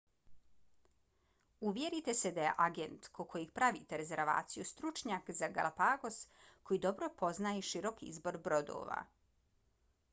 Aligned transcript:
uvjerite 1.71 2.13
se 2.21 2.29
da 2.37 2.43
je 2.45 2.53
agent 2.63 3.09
kod 3.17 3.27
kojeg 3.33 3.51
pravite 3.59 3.99
rezervaciju 4.01 4.65
stručnjak 4.69 5.29
za 5.41 5.49
galapagos 5.57 6.17
koji 6.71 6.81
dobro 6.87 7.11
poznaje 7.23 7.67
širok 7.73 8.01
izbor 8.13 8.41
brodova 8.49 8.97